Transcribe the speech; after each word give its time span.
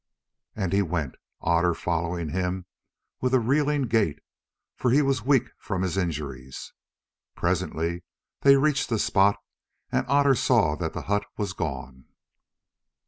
And 0.55 0.73
he 0.73 0.81
went, 0.81 1.13
Otter 1.41 1.75
following 1.75 2.29
him 2.29 2.65
with 3.19 3.35
a 3.35 3.39
reeling 3.39 3.83
gait, 3.83 4.17
for 4.75 4.89
he 4.89 5.03
was 5.03 5.21
weak 5.23 5.51
from 5.59 5.83
his 5.83 5.95
injuries. 5.95 6.73
Presently 7.35 8.01
they 8.39 8.55
reached 8.55 8.89
the 8.89 8.97
spot, 8.97 9.35
and 9.91 10.07
Otter 10.09 10.33
saw 10.33 10.75
that 10.77 10.93
the 10.93 11.03
hut 11.03 11.27
was 11.37 11.53
gone. 11.53 12.05